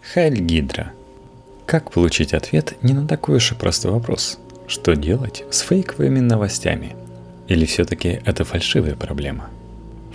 [0.00, 0.92] Хайль Гидра.
[1.66, 4.38] Как получить ответ не на такой уж и простой вопрос?
[4.66, 6.96] Что делать с фейковыми новостями?
[7.46, 9.50] Или все-таки это фальшивая проблема?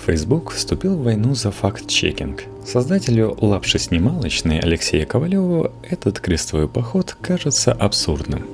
[0.03, 2.43] Facebook вступил в войну за факт-чекинг.
[2.65, 8.47] Создателю лапши-снималочной Алексею Ковалеву этот крестовый поход кажется абсурдным.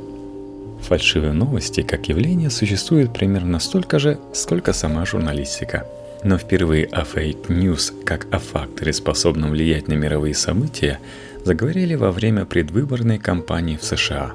[0.81, 5.85] Фальшивые новости как явление существуют примерно столько же, сколько сама журналистика.
[6.23, 10.99] Но впервые о fake news как о факторе, способном влиять на мировые события,
[11.45, 14.33] заговорили во время предвыборной кампании в США.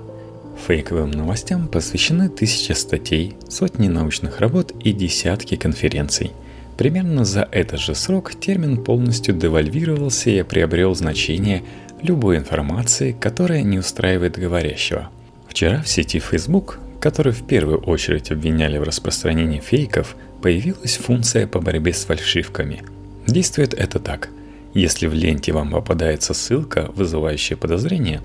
[0.66, 6.33] Фейковым новостям посвящены тысячи статей, сотни научных работ и десятки конференций.
[6.78, 11.62] Примерно за этот же срок термин полностью девальвировался и приобрел значение
[12.03, 15.11] любой информации, которая не устраивает говорящего–
[15.55, 21.61] Вчера в сети Facebook, который в первую очередь обвиняли в распространении фейков, появилась функция по
[21.61, 22.83] борьбе с фальшивками.
[23.27, 24.31] Действует это так.
[24.73, 28.23] Если в ленте вам попадается ссылка, вызывающая подозрение,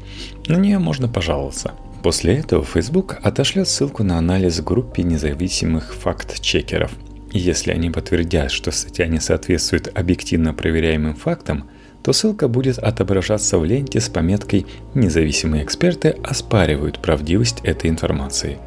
[0.47, 1.73] на нее можно пожаловаться.
[2.03, 6.91] После этого Facebook отошлет ссылку на анализ группе независимых факт-чекеров.
[7.33, 11.69] Если они подтвердят, что статья не соответствует объективно проверяемым фактам–
[12.03, 18.57] то ссылка будет отображаться в ленте с пометкой «Независимые эксперты оспаривают правдивость этой информации».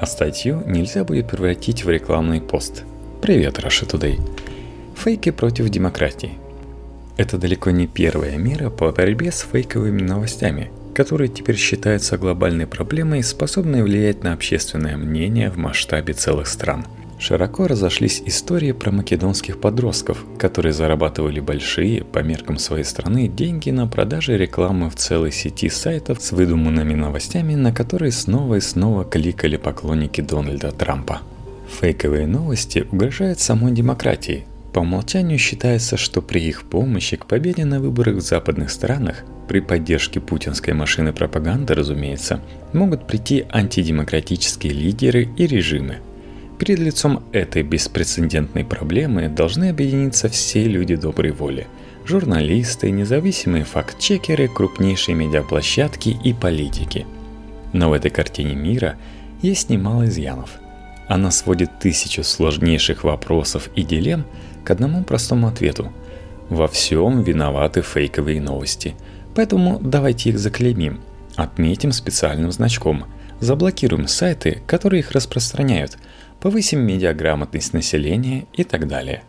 [0.00, 2.84] А статью нельзя будет превратить в рекламный пост.
[3.20, 4.18] Привет, Russia Today.
[4.96, 6.38] Фейки против демократии.
[7.18, 13.22] Это далеко не первая мера по борьбе с фейковыми новостями, которые теперь считаются глобальной проблемой,
[13.22, 16.86] способной влиять на общественное мнение в масштабе целых стран–
[17.20, 23.86] Широко разошлись истории про македонских подростков, которые зарабатывали большие, по меркам своей страны, деньги на
[23.86, 29.58] продаже рекламы в целой сети сайтов с выдуманными новостями, на которые снова и снова кликали
[29.58, 31.20] поклонники Дональда Трампа.
[31.78, 34.46] Фейковые новости угрожают самой демократии.
[34.72, 39.60] По умолчанию считается, что при их помощи к победе на выборах в западных странах, при
[39.60, 42.40] поддержке путинской машины пропаганды, разумеется,
[42.72, 45.98] могут прийти антидемократические лидеры и режимы–
[46.60, 51.66] Перед лицом этой беспрецедентной проблемы должны объединиться все люди доброй воли.
[52.04, 57.06] Журналисты, независимые факт-чекеры, крупнейшие медиаплощадки и политики.
[57.72, 58.96] Но в этой картине мира
[59.40, 60.50] есть немало изъянов.
[61.08, 64.26] Она сводит тысячу сложнейших вопросов и дилемм
[64.62, 65.90] к одному простому ответу.
[66.50, 68.96] Во всем виноваты фейковые новости.
[69.34, 71.00] Поэтому давайте их заклеймим,
[71.36, 73.06] отметим специальным значком,
[73.40, 75.96] заблокируем сайты, которые их распространяют–
[76.40, 79.22] повысим медиаграмотность населения и так далее.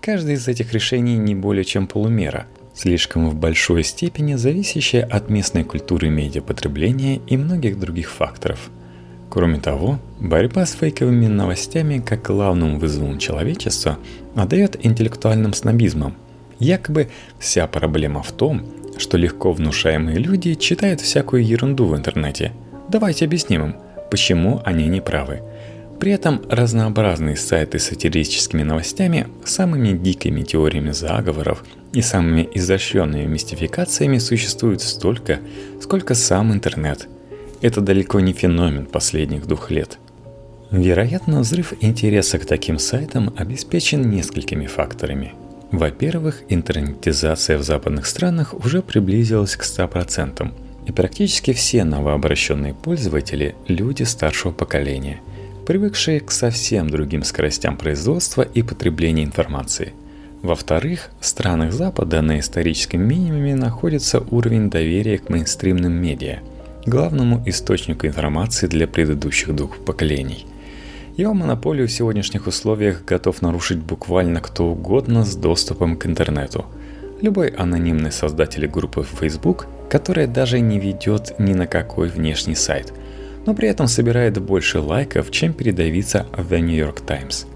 [0.00, 5.64] Каждое из этих решений не более чем полумера, слишком в большой степени зависящая от местной
[5.64, 8.70] культуры медиапотребления и многих других факторов.
[9.28, 13.98] Кроме того, борьба с фейковыми новостями как главным вызовом человечества
[14.34, 16.16] отдает интеллектуальным снобизмом.
[16.58, 18.66] Якобы вся проблема в том,
[18.98, 22.52] что легко внушаемые люди читают всякую ерунду в интернете.
[22.88, 23.76] Давайте объясним им,
[24.10, 25.42] почему они не правы–
[26.00, 31.62] при этом разнообразные сайты с сатирическими новостями, самыми дикими теориями заговоров
[31.92, 35.40] и самыми изощренными мистификациями существуют столько,
[35.80, 37.06] сколько сам интернет.
[37.60, 39.98] Это далеко не феномен последних двух лет.
[40.70, 45.34] Вероятно, взрыв интереса к таким сайтам обеспечен несколькими факторами.
[45.70, 50.50] Во-первых, интернетизация в западных странах уже приблизилась к 100%,
[50.86, 55.20] и практически все новообращенные пользователи– люди старшего поколения–
[55.66, 59.92] привыкшие к совсем другим скоростям производства и потребления информации.
[60.42, 66.38] Во-вторых, в странах Запада на историческом минимуме находится уровень доверия к мейнстримным медиа,
[66.86, 70.46] главному источнику информации для предыдущих двух поколений.
[71.16, 76.64] Его монополию в сегодняшних условиях готов нарушить буквально кто угодно с доступом к интернету.
[77.20, 82.94] Любой анонимный создатель группы в Facebook, которая даже не ведет ни на какой внешний сайт–
[83.46, 87.46] но при этом собирает больше лайков, чем передавиться в The New York Times.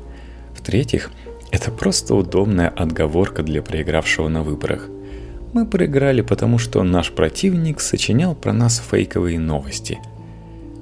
[0.54, 1.10] В-третьих,
[1.50, 4.88] это просто удобная отговорка для проигравшего на выборах.
[5.52, 10.00] Мы проиграли, потому что наш противник сочинял про нас фейковые новости.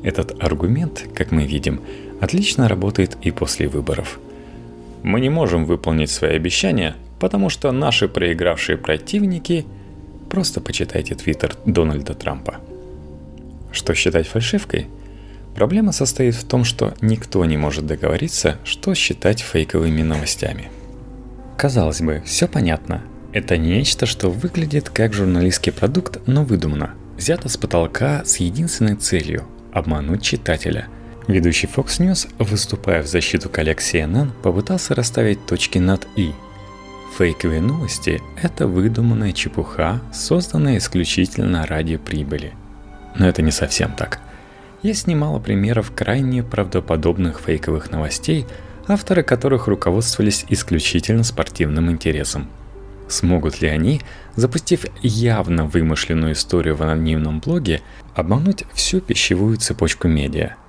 [0.02, 1.82] Этот аргумент, как мы видим,
[2.20, 4.18] отлично работает и после выборов.
[5.02, 9.66] Мы не можем выполнить свои обещания, потому что наши проигравшие противники...
[10.30, 12.56] Просто почитайте твиттер Дональда Трампа.
[13.72, 14.88] Что считать фальшивкой?
[15.54, 20.70] Проблема состоит в том, что никто не может договориться, что считать фейковыми новостями.
[21.56, 23.02] Казалось бы, все понятно.
[23.32, 26.94] Это нечто, что выглядит как журналистский продукт, но выдумано.
[27.16, 30.88] Взято с потолка с единственной целью– обмануть читателя.
[31.28, 36.32] Ведущий Fox News, выступая в защиту коллег CNN, попытался расставить точки над «и».
[37.16, 42.54] Фейковые новости– это выдуманная чепуха, созданная исключительно ради прибыли.
[43.16, 44.20] Но это не совсем так.
[44.82, 48.46] Есть немало примеров крайне правдоподобных фейковых новостей,
[48.88, 52.48] авторы которых руководствовались исключительно спортивным интересом.
[53.08, 54.00] Смогут ли они,
[54.34, 57.82] запустив явно вымышленную историю в анонимном блоге,
[58.14, 60.56] обмануть всю пищевую цепочку медиа–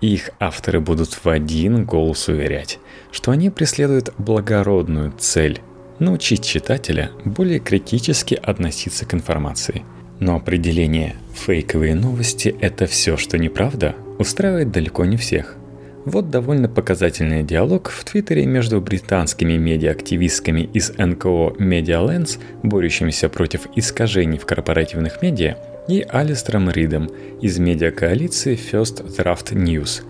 [0.00, 2.78] их авторы будут в один голос уверять,
[3.10, 5.60] что они преследуют благородную цель–
[5.98, 9.84] научить читателя более критически относиться к информации.
[10.20, 15.56] Но определение «фейковые новости– это все, что неправда» устраивает далеко не всех.
[16.04, 23.66] Вот довольно показательный диалог в Твиттере между британскими медиа-активистками из НКО Media Lens, борющимися против
[23.76, 25.56] искажений в корпоративных медиа,
[25.88, 27.10] и Алистером Ридом
[27.40, 30.02] из медиакоалиции First Draft News,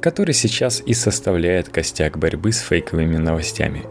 [0.00, 3.84] который сейчас и составляет костяк борьбы с фейковыми новостями.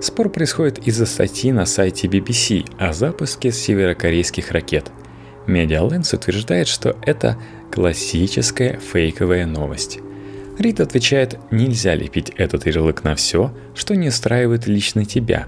[0.00, 4.90] Спор происходит из-за статьи на сайте BBC о запуске северокорейских ракет.
[5.46, 7.38] Медиаленс утверждает, что это
[7.70, 9.98] классическая фейковая новость.
[10.58, 15.46] Рид отвечает, нельзя лепить этот ярлык на все, что не устраивает лично тебя.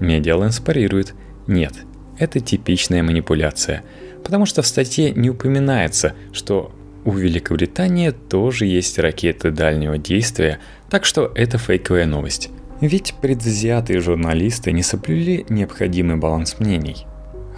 [0.00, 1.14] Медиаленс парирует,
[1.46, 1.74] нет,
[2.18, 3.84] это типичная манипуляция–
[4.22, 6.72] потому что в статье не упоминается, что
[7.04, 10.58] у Великобритании тоже есть ракеты дальнего действия,
[10.90, 12.50] так что это фейковая новость.
[12.80, 17.06] Ведь предвзятые журналисты не соблюли необходимый баланс мнений.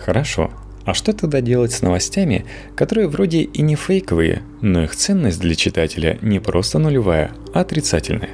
[0.05, 0.51] Хорошо,
[0.85, 2.45] а что тогда делать с новостями,
[2.75, 8.31] которые вроде и не фейковые, но их ценность для читателя не просто нулевая, а отрицательная?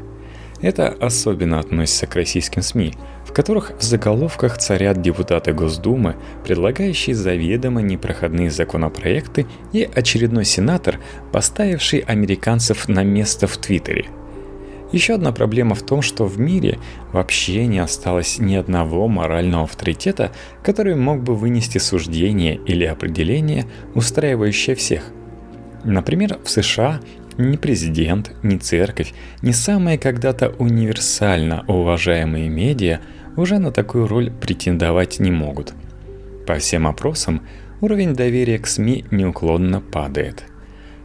[0.60, 7.80] Это особенно относится к российским СМИ, в которых в заголовках царят депутаты Госдумы, предлагающие заведомо
[7.80, 10.98] непроходные законопроекты, и очередной сенатор,
[11.30, 14.06] поставивший американцев на место в Твиттере.
[14.92, 16.78] Еще одна проблема в том, что в мире
[17.12, 20.32] вообще не осталось ни одного морального авторитета,
[20.62, 25.10] который мог бы вынести суждение или определение, устраивающее всех.
[25.84, 27.00] Например, в США
[27.36, 29.12] ни президент, ни церковь,
[29.42, 33.00] ни самые когда-то универсально уважаемые медиа–
[33.38, 35.72] уже на такую роль претендовать не могут.
[36.46, 37.46] По всем опросам
[37.80, 40.44] уровень доверия к СМИ неуклонно падает.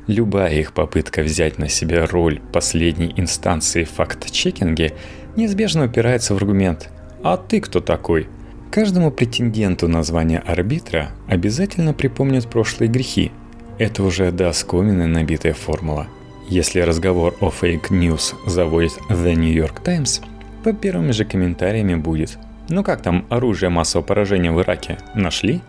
[0.08, 4.94] Любая их попытка взять на себя роль последней инстанции факт-чекинге
[5.36, 6.90] неизбежно упирается в аргумент
[7.24, 8.28] «А ты кто такой?».
[8.72, 13.32] Каждому претенденту на звание арбитра обязательно припомнят прошлые грехи.
[13.78, 16.08] Это уже до оскомины набитая формула.
[16.50, 20.22] Если разговор о fake news заводит The New York Times–
[20.64, 22.38] под первыми же комментариями будет
[22.70, 24.98] «Ну как там оружие массового поражения в Ираке?
[25.14, 25.62] Нашли?»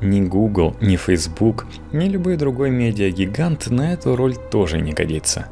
[0.00, 5.48] Ни Google, ни Facebook, ни любой другой медиагигант на эту роль тоже не годится.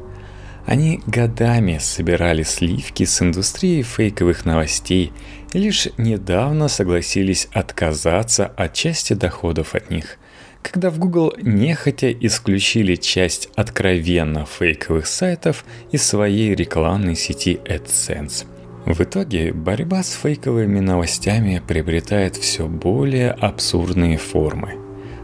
[0.65, 5.13] Они годами собирали сливки с индустрии фейковых новостей
[5.53, 10.17] и лишь недавно согласились отказаться от части доходов от них,
[10.61, 18.45] когда в Google нехотя исключили часть откровенно фейковых сайтов из своей рекламной сети AdSense–
[18.93, 24.75] в итоге борьба с фейковыми новостями приобретает все более абсурдные формы.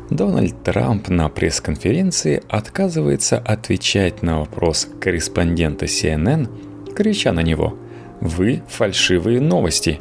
[0.10, 7.77] Дональд Трамп на пресс-конференции отказывается отвечать на вопрос корреспондента CNN, крича на него
[8.19, 10.00] «Вы фальшивые новости!»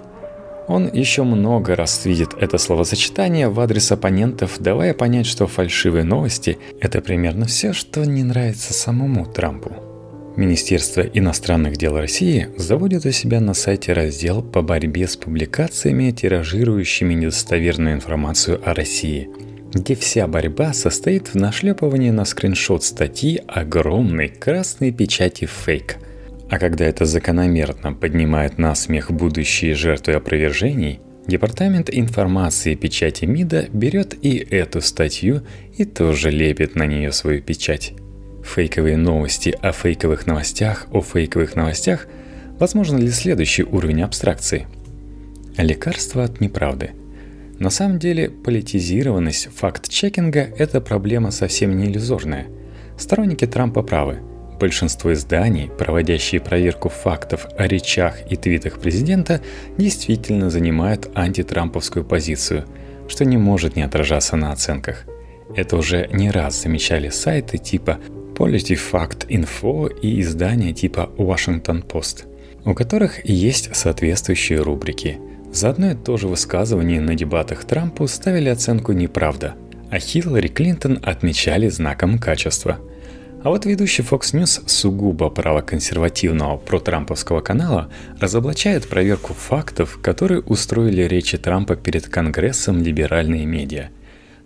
[0.68, 6.58] Он еще много раз видит это словосочетание в адрес оппонентов, давая понять, что фальшивые новости–
[6.80, 9.91] это примерно все, что не нравится самому Трампу.
[10.36, 17.12] Министерство иностранных дел России заводит у себя на сайте раздел по борьбе с публикациями, тиражирующими
[17.12, 19.28] недостоверную информацию о России,
[19.74, 25.98] где вся борьба состоит в нашлепывании на скриншот статьи огромной красной печати фейк.
[26.48, 34.16] А когда это закономерно поднимает на смех будущие жертвы опровержений, Департамент информации печати МИДа берет
[34.22, 35.42] и эту статью
[35.76, 37.94] и тоже лепит на нее свою печать.
[38.44, 42.06] Фейковые новости о фейковых новостях о фейковых новостях–
[42.58, 44.66] возможно ли следующий уровень абстракции?
[45.56, 46.90] Лекарство от неправды.
[47.58, 52.46] На самом деле политизированность факт-чекинга– это проблема совсем не иллюзорная.
[52.98, 54.18] Сторонники Трампа правы.
[54.60, 59.40] Большинство изданий, проводящие проверку фактов о речах и твитах президента,
[59.76, 62.64] действительно занимают антитрамповскую позицию,
[63.08, 65.04] что не может не отражаться на оценках.
[65.56, 67.98] Это уже не раз замечали сайты типа
[68.34, 72.24] PolityFact Info и издания типа Washington Post,
[72.64, 75.18] у которых есть соответствующие рубрики.
[75.52, 79.54] За одно и то же высказывание на дебатах Трампу ставили оценку «неправда»,
[79.90, 82.78] а Хиллари Клинтон отмечали знаком качества.
[83.44, 91.36] А вот ведущий Fox News сугубо правоконсервативного протрамповского канала разоблачает проверку фактов, которые устроили речи
[91.36, 93.88] Трампа перед Конгрессом либеральные медиа.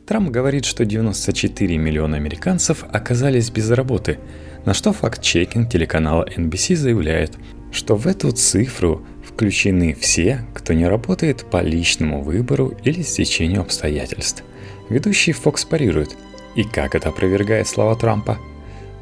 [0.06, 4.18] Трамп говорит, что 94 миллиона американцев оказались без работы,
[4.64, 7.32] на что факт-чекинг телеканала NBC заявляет,
[7.72, 14.44] что в эту цифру включены все, кто не работает по личному выбору или стечению обстоятельств.
[14.88, 16.16] Ведущий Fox парирует.
[16.54, 18.38] И как это опровергает слова Трампа–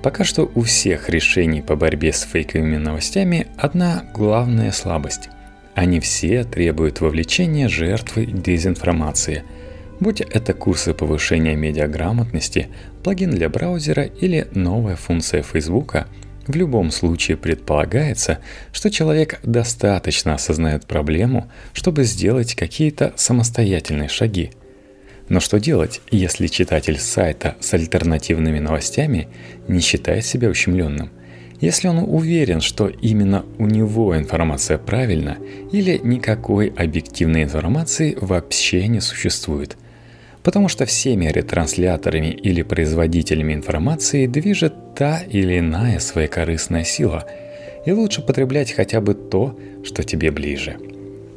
[0.05, 5.31] Пока что у всех решений по борьбе с фейковыми новостями одна главная слабость.
[5.75, 9.45] Они все требуют вовлечения жертвы дезинформации.
[10.01, 12.69] Будь это курсы повышения медиаграмотности,
[13.03, 16.07] плагин для браузера или новая функция Фейсбука,
[16.47, 18.41] в любом случае предполагается,
[18.73, 24.51] что человек достаточно осознает проблему, чтобы сделать какие-то самостоятельные шаги–
[25.29, 29.29] но что делать, если читатель сайта с альтернативными новостями
[29.69, 31.11] не считает себя ущемленным?
[31.61, 35.39] Если он уверен, что именно у него информация правильна
[35.73, 39.79] или никакой объективной информации вообще не существует?
[40.45, 47.27] Потому что всеми ретрансляторами или производителями информации движет та или иная своекорыстная сила,
[47.85, 50.77] и лучше потреблять хотя бы то, что тебе ближе–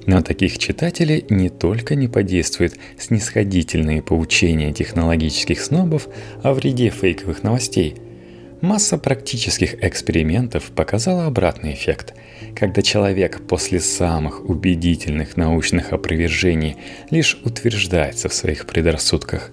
[0.08, 6.08] на таких читателей не только не подействуют снисходительные поучения технологических снобов
[6.44, 7.96] о вреде фейковых новостей.
[8.62, 12.16] Масса практических экспериментов показала обратный эффект,
[12.56, 16.76] когда человек после самых убедительных научных опровержений
[17.12, 19.52] лишь утверждается в своих предрассудках.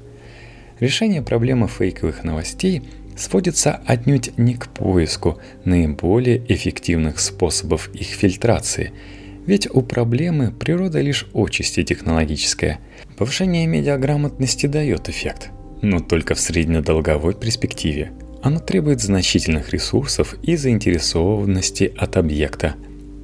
[0.81, 2.83] Решение проблемы фейковых новостей
[3.17, 8.93] сводится отнюдь не к поиску наиболее эффективных способов их фильтрации–
[9.47, 12.81] ведь у проблемы природа лишь отчасти технологическая.
[13.19, 15.51] Повышение медиаграмотности дает эффект,
[15.83, 18.13] но только в среднедолговой перспективе.
[18.45, 22.75] Оно требует значительных ресурсов и заинтересованности от объекта.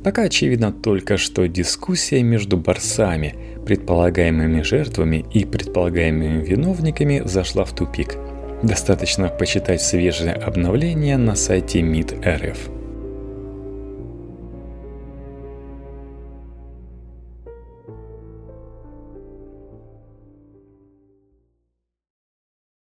[0.03, 3.35] Пока очевидно только, что дискуссия между борцами,
[3.67, 8.17] предполагаемыми жертвами и предполагаемыми виновниками зашла в тупик.
[8.63, 12.80] Достаточно почитать свежее обновление на сайте МИД РФ.